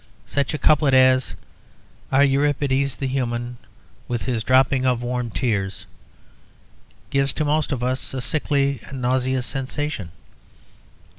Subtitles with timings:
[0.25, 1.35] Such a couplet as:
[2.11, 3.57] "Our Euripides, the human,
[4.07, 5.85] With his dropping of warm tears,"
[7.11, 10.11] gives to most of us a sickly and nauseous sensation.